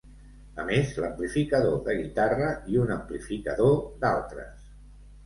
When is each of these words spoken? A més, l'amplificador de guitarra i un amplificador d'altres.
A 0.61 0.63
més, 0.69 0.93
l'amplificador 1.01 1.75
de 1.87 1.95
guitarra 1.99 2.47
i 2.77 2.79
un 2.85 2.95
amplificador 2.97 3.77
d'altres. 4.05 4.65